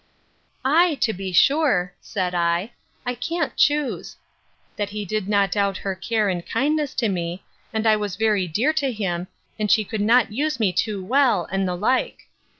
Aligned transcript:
Ay, 0.65 0.95
to 0.99 1.13
be 1.13 1.31
sure, 1.31 1.93
said 2.01 2.33
I, 2.33 2.71
I 3.05 3.13
can't 3.13 3.55
choose—That 3.55 4.89
he 4.89 5.05
did 5.05 5.29
not 5.29 5.51
doubt 5.51 5.77
her 5.77 5.93
care 5.93 6.27
and 6.27 6.43
kindness 6.43 6.95
to 6.95 7.07
me: 7.07 7.43
that 7.71 7.85
I 7.85 7.95
was 7.97 8.15
very 8.15 8.47
dear 8.47 8.73
to 8.73 8.91
him, 8.91 9.27
and 9.59 9.69
she 9.69 9.83
could 9.85 10.01
not 10.01 10.31
use 10.31 10.59
me 10.59 10.73
too 10.73 11.05
well; 11.05 11.45
and 11.51 11.67
the 11.67 11.77
like. 11.77 12.27